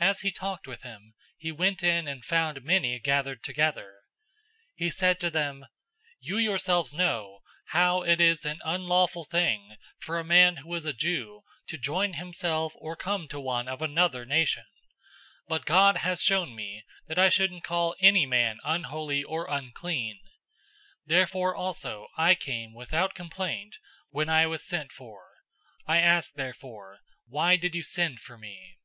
010:027 0.00 0.08
As 0.10 0.20
he 0.20 0.30
talked 0.32 0.66
with 0.66 0.82
him, 0.82 1.14
he 1.36 1.52
went 1.52 1.82
in 1.84 2.08
and 2.08 2.24
found 2.24 2.64
many 2.64 2.98
gathered 2.98 3.44
together. 3.44 3.98
010:028 4.80 4.84
He 4.86 4.90
said 4.90 5.20
to 5.20 5.30
them, 5.30 5.66
"You 6.18 6.38
yourselves 6.38 6.92
know 6.92 7.40
how 7.66 8.02
it 8.02 8.20
is 8.20 8.44
an 8.44 8.60
unlawful 8.64 9.24
thing 9.24 9.76
for 10.00 10.18
a 10.18 10.24
man 10.24 10.56
who 10.56 10.74
is 10.74 10.84
a 10.86 10.94
Jew 10.94 11.42
to 11.68 11.78
join 11.78 12.14
himself 12.14 12.72
or 12.76 12.96
come 12.96 13.28
to 13.28 13.38
one 13.38 13.68
of 13.68 13.80
another 13.80 14.24
nation, 14.24 14.64
but 15.46 15.66
God 15.66 15.98
has 15.98 16.20
shown 16.22 16.56
me 16.56 16.82
that 17.06 17.18
I 17.18 17.28
shouldn't 17.28 17.62
call 17.62 17.94
any 18.00 18.24
man 18.26 18.58
unholy 18.64 19.22
or 19.22 19.48
unclean. 19.48 20.14
010:029 20.14 20.18
Therefore 21.06 21.54
also 21.54 22.08
I 22.16 22.34
came 22.34 22.72
without 22.74 23.14
complaint 23.14 23.76
when 24.10 24.28
I 24.30 24.46
was 24.46 24.64
sent 24.66 24.90
for. 24.90 25.22
I 25.86 25.98
ask 25.98 26.32
therefore, 26.32 27.00
why 27.26 27.54
did 27.56 27.74
you 27.76 27.82
send 27.84 28.18
for 28.18 28.36
me?" 28.36 28.78